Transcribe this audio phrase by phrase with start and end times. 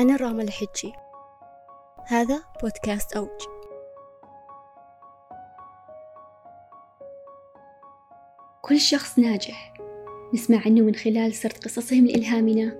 [0.00, 0.92] أنا راما الحجي.
[2.06, 3.28] هذا بودكاست أوج.
[8.62, 9.74] كل شخص ناجح
[10.34, 12.76] نسمع عنه من خلال سرد قصصهم لإلهامنا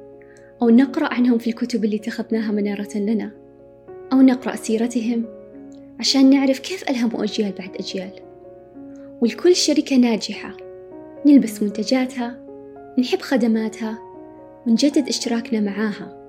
[0.62, 3.30] أو نقرأ عنهم في الكتب اللي اتخذناها منارة لنا
[4.12, 5.24] أو نقرأ سيرتهم
[5.98, 8.12] عشان نعرف كيف ألهموا أجيال بعد أجيال.
[9.20, 10.56] ولكل شركة ناجحة
[11.26, 12.46] نلبس منتجاتها
[12.98, 13.98] نحب خدماتها
[14.66, 16.19] ونجدد اشتراكنا معاها.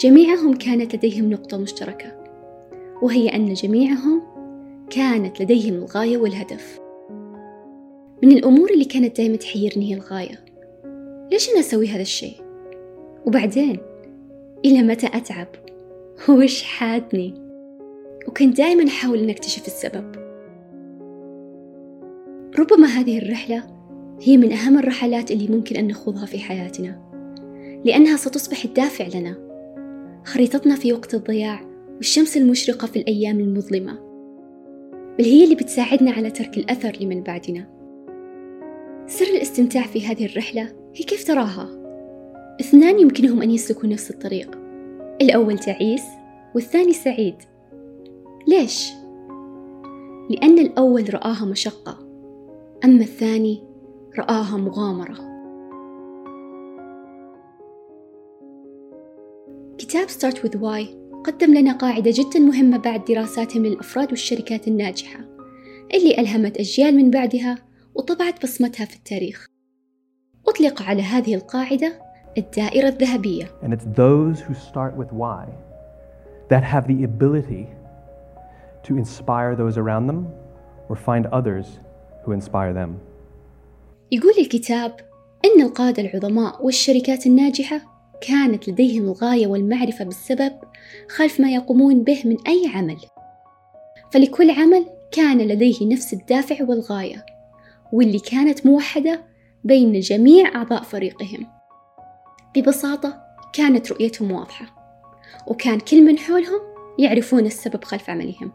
[0.00, 2.12] جميعهم كانت لديهم نقطة مشتركة
[3.02, 4.22] وهي أن جميعهم
[4.90, 6.80] كانت لديهم الغاية والهدف
[8.22, 10.44] من الأمور اللي كانت دايما تحيرني هي الغاية
[11.32, 12.34] ليش أنا أسوي هذا الشيء؟
[13.26, 13.78] وبعدين
[14.64, 15.48] إلى متى أتعب؟
[16.28, 17.34] وش حادني؟
[18.28, 20.12] وكنت دايما أحاول أن أكتشف السبب
[22.58, 23.62] ربما هذه الرحلة
[24.22, 27.08] هي من أهم الرحلات اللي ممكن أن نخوضها في حياتنا
[27.84, 29.47] لأنها ستصبح الدافع لنا
[30.28, 31.60] خريطتنا في وقت الضياع
[31.96, 33.98] والشمس المشرقة في الأيام المظلمة.
[35.18, 37.68] بل هي اللي بتساعدنا على ترك الأثر لمن بعدنا.
[39.06, 40.62] سر الاستمتاع في هذه الرحلة
[40.94, 41.68] هي كيف تراها؟
[42.60, 44.58] اثنان يمكنهم أن يسلكوا نفس الطريق.
[45.22, 46.04] الأول تعيس
[46.54, 47.36] والثاني سعيد.
[48.48, 48.90] ليش؟
[50.30, 51.98] لأن الأول رآها مشقة
[52.84, 53.62] أما الثاني
[54.18, 55.27] رآها مغامرة.
[59.88, 60.86] كتاب Start with Why
[61.24, 65.20] قدم لنا قاعدة جدا مهمة بعد دراساتهم للأفراد والشركات الناجحة
[65.94, 67.58] اللي ألهمت أجيال من بعدها
[67.94, 69.46] وطبعت بصمتها في التاريخ
[70.48, 72.02] أطلق على هذه القاعدة
[72.38, 75.46] الدائرة الذهبية And it's those who start with why
[76.50, 77.66] that have the ability
[78.88, 80.26] to inspire those around them
[80.88, 81.66] or find others
[82.24, 82.98] who inspire them.
[84.12, 84.92] يقول الكتاب
[85.44, 90.52] إن القادة العظماء والشركات الناجحة كانت لديهم الغاية والمعرفة بالسبب
[91.08, 92.98] خلف ما يقومون به من أي عمل.
[94.12, 97.26] فلكل عمل كان لديه نفس الدافع والغاية
[97.92, 99.24] واللي كانت موحدة
[99.64, 101.46] بين جميع أعضاء فريقهم.
[102.56, 104.66] ببساطة كانت رؤيتهم واضحة
[105.46, 106.60] وكان كل من حولهم
[106.98, 108.52] يعرفون السبب خلف عملهم.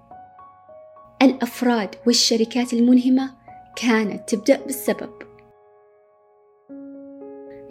[1.21, 3.31] الأفراد والشركات الملهمة
[3.75, 5.09] كانت تبدأ بالسبب.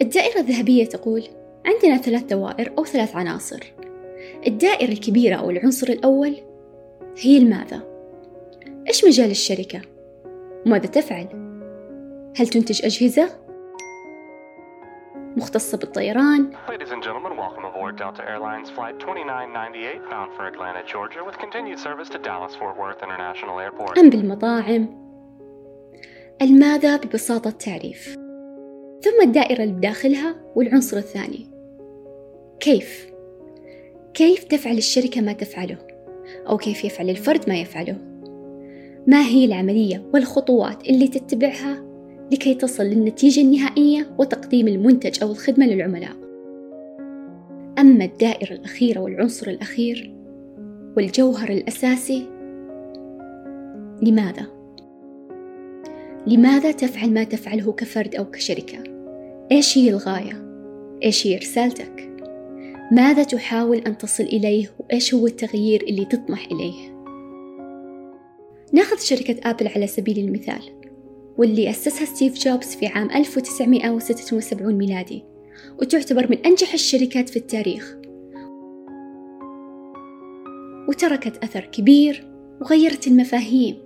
[0.01, 1.23] الدائرة الذهبية تقول
[1.65, 3.73] عندنا ثلاث دوائر أو ثلاث عناصر
[4.47, 6.35] الدائرة الكبيرة أو العنصر الأول
[7.17, 7.81] هي الماذا
[8.87, 9.81] إيش مجال الشركة؟
[10.65, 11.27] ماذا تفعل؟
[12.37, 13.29] هل تنتج أجهزة؟
[15.37, 21.23] مختصة بالطيران Ladies and gentlemen, welcome aboard Delta Airlines Flight 2998 bound for Atlanta, Georgia
[21.25, 23.99] with continued service to Dallas-Fort Worth International Airport.
[23.99, 25.03] أم بالمطاعم؟
[26.41, 28.15] الماذا ببساطة تعريف
[29.01, 31.52] ثم الدائرة اللي بداخلها والعنصر الثاني
[32.63, 33.13] كيف؟
[34.13, 35.77] كيف تفعل الشركة ما تفعله؟
[36.49, 37.97] أو كيف يفعل الفرد ما يفعله؟
[39.07, 41.85] ما هي العملية والخطوات اللي تتبعها
[42.31, 46.15] لكي تصل للنتيجة النهائية وتقديم المنتج أو الخدمة للعملاء؟
[47.79, 50.13] أما الدائرة الأخيرة والعنصر الأخير
[50.97, 52.29] والجوهر الأساسي
[54.01, 54.47] لماذا؟
[56.27, 58.83] لماذا تفعل ما تفعله كفرد أو كشركة؟
[59.51, 60.43] إيش هي الغاية؟
[61.03, 62.12] إيش هي رسالتك؟
[62.91, 66.93] ماذا تحاول أن تصل إليه؟ وإيش هو التغيير اللي تطمح إليه؟
[68.73, 70.61] ناخذ شركة آبل على سبيل المثال
[71.37, 75.23] واللي أسسها ستيف جوبز في عام 1976 ميلادي
[75.81, 77.97] وتعتبر من أنجح الشركات في التاريخ.
[80.87, 83.77] وتركت أثر كبير وغيرت المفاهيم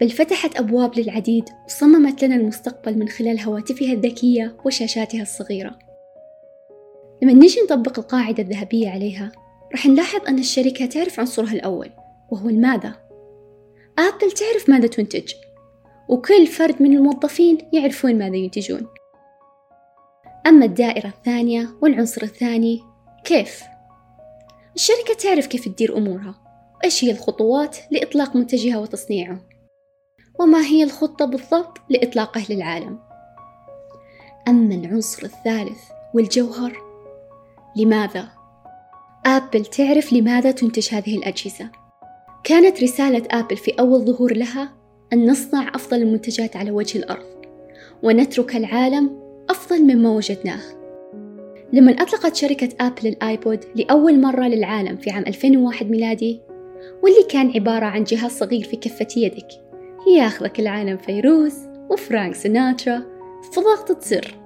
[0.00, 5.85] بل فتحت أبواب للعديد وصممت لنا المستقبل من خلال هواتفها الذكية وشاشاتها الصغيرة.
[7.22, 9.32] لما نجي نطبق القاعدة الذهبية عليها
[9.72, 11.90] راح نلاحظ أن الشركة تعرف عنصرها الأول
[12.30, 12.94] وهو الماذا
[13.98, 15.32] آبل تعرف ماذا تنتج
[16.08, 18.86] وكل فرد من الموظفين يعرفون ماذا ينتجون.
[20.46, 22.82] أما الدائرة الثانية والعنصر الثاني
[23.24, 23.62] كيف؟
[24.74, 26.34] الشركة تعرف كيف تدير أمورها
[26.76, 29.40] وإيش هي الخطوات لإطلاق منتجها وتصنيعه
[30.40, 32.98] وما هي الخطة بالضبط لإطلاقه للعالم.
[34.48, 35.80] أما العنصر الثالث
[36.14, 36.85] والجوهر
[37.76, 38.28] لماذا؟
[39.26, 41.70] آبل تعرف لماذا تنتج هذه الأجهزة؟
[42.44, 44.72] كانت رسالة آبل في أول ظهور لها
[45.12, 47.26] أن نصنع أفضل المنتجات على وجه الأرض
[48.02, 49.10] ونترك العالم
[49.50, 50.60] أفضل مما وجدناه.
[51.72, 56.40] لما أطلقت شركة آبل الآيبود لأول مرة للعالم في عام 2001 ميلادي
[57.02, 59.48] واللي كان عبارة عن جهاز صغير في كفة يدك
[60.16, 61.54] ياخذك لعالم فيروز
[61.90, 63.02] وفرانك سيناترا
[63.52, 64.45] في ضغطة زر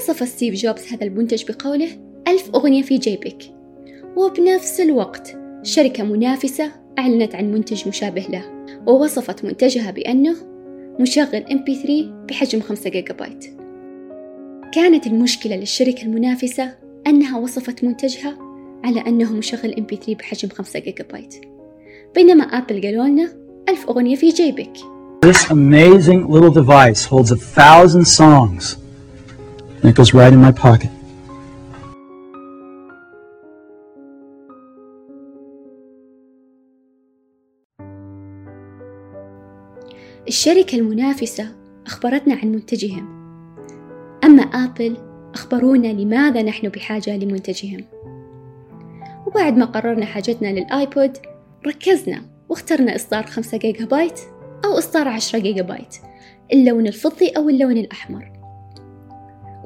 [0.00, 1.88] وصف ستيف جوبز هذا المنتج بقوله
[2.28, 3.42] ألف أغنية في جيبك.
[4.16, 8.44] وبنفس الوقت شركة منافسة أعلنت عن منتج مشابه له
[8.86, 10.36] ووصفت منتجها بأنه
[11.00, 11.90] مشغل MP3
[12.28, 13.44] بحجم 5 جيجا بايت
[14.74, 16.74] كانت المشكلة للشركة المنافسة
[17.06, 18.38] أنها وصفت منتجها
[18.84, 21.34] على أنه مشغل MP3 بحجم 5 جيجا بايت
[22.14, 23.32] بينما أبل قالوا لنا
[23.68, 24.76] ألف أغنية في جيبك.
[25.26, 28.80] This amazing little device holds a thousand songs.
[29.82, 30.90] And it goes right in my pocket.
[40.28, 41.56] الشركة المنافسة
[41.86, 43.08] أخبرتنا عن منتجهم.
[44.24, 44.96] أما آبل
[45.34, 47.84] أخبرونا لماذا نحن بحاجة لمنتجهم.
[49.26, 51.18] وبعد ما قررنا حاجتنا للآيبود
[51.66, 54.20] ركزنا واخترنا إصدار 5 جيجا بايت
[54.64, 55.96] أو إصدار 10 جيجا بايت
[56.52, 58.39] اللون الفضي أو اللون الأحمر.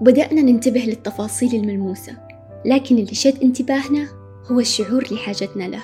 [0.00, 2.17] وبدأنا ننتبه للتفاصيل الملموسة
[2.64, 4.08] لكن اللي شد انتباهنا
[4.50, 5.82] هو الشعور لحاجتنا له.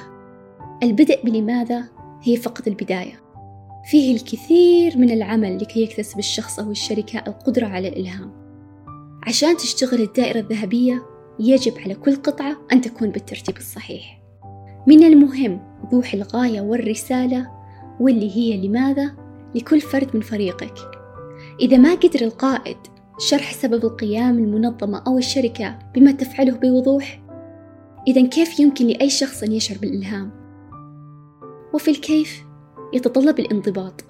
[0.83, 1.85] البدء بلماذا؟
[2.23, 3.21] هي فقط البداية.
[3.85, 8.33] فيه الكثير من العمل لكي يكتسب الشخص أو الشركة القدرة على الإلهام.
[9.27, 11.03] عشان تشتغل الدائرة الذهبية
[11.39, 14.23] يجب على كل قطعة أن تكون بالترتيب الصحيح.
[14.87, 17.51] من المهم وضوح الغاية والرسالة
[18.01, 19.17] واللي هي لماذا؟
[19.55, 20.75] لكل فرد من فريقك.
[21.61, 22.77] إذا ما قدر القائد
[23.21, 27.23] شرح سبب القيام المنظمة أو الشركة بما تفعله بوضوح؟
[28.09, 30.31] إذا كيف يمكن لأي شخص أن يشعر بالإلهام؟
[31.75, 32.45] وفي الكيف
[32.95, 34.05] يتطلب الانضباط.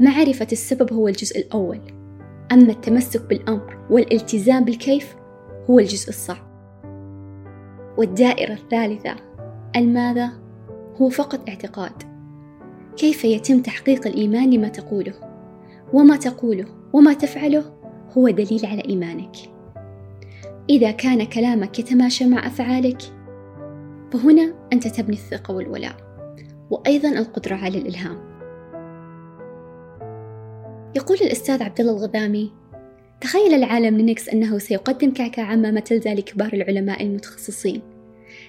[0.00, 1.80] معرفة السبب هو الجزء الأول
[2.52, 5.16] أما التمسك بالأمر والالتزام بالكيف
[5.70, 6.46] هو الجزء الصعب.
[7.98, 9.16] والدائرة الثالثة
[9.76, 10.30] الماذا؟
[11.00, 12.02] هو فقط اعتقاد.
[12.96, 15.14] كيف يتم تحقيق الإيمان لما تقوله؟
[15.92, 17.73] وما تقوله؟ وما تفعله؟
[18.18, 19.36] هو دليل على إيمانك.
[20.70, 23.02] إذا كان كلامك يتماشى مع أفعالك
[24.12, 25.96] فهنا أنت تبني الثقة والولاء
[26.70, 28.34] وأيضا القدرة على الإلهام.
[30.96, 32.52] يقول الأستاذ عبد الله الغذامي
[33.20, 37.82] تخيل العالم لينوكس أنه سيقدم كعكة العمة ماتيلدا لكبار العلماء المتخصصين.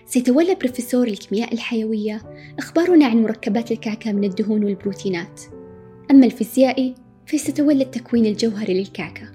[0.05, 2.21] سيتولى بروفيسور الكيمياء الحيوية
[2.59, 5.41] إخبارنا عن مركبات الكعكة من الدهون والبروتينات.
[6.11, 6.95] أما الفيزيائي
[7.25, 9.34] فسيتولى التكوين الجوهري للكعكة.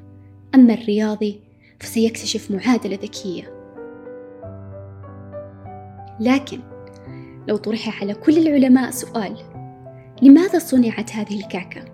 [0.55, 1.41] أما الرياضي
[1.81, 3.61] فسيكتشف معادلة ذكية.
[6.20, 6.61] لكن
[7.49, 9.37] لو طرح على كل العلماء سؤال
[10.23, 11.85] لماذا صنعت هذه الكعكة؟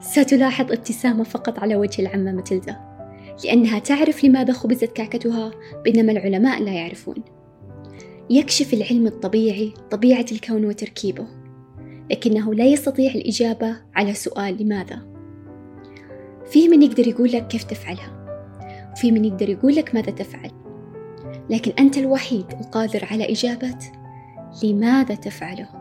[0.00, 2.76] ستلاحظ ابتسامة فقط على وجه العمة ماتيلدا
[3.44, 5.50] لأنها تعرف لماذا خبزت كعكتها
[5.84, 7.16] بينما العلماء لا يعرفون.
[8.30, 11.26] يكشف العلم الطبيعي طبيعة الكون وتركيبه
[12.10, 15.07] لكنه لا يستطيع الإجابة على سؤال لماذا؟
[16.50, 18.18] في من يقدر يقول لك كيف تفعلها
[18.92, 20.50] وفي من يقدر يقول لك ماذا تفعل.
[21.50, 23.78] لكن أنت الوحيد القادر على إجابة
[24.62, 25.77] لماذا تفعله.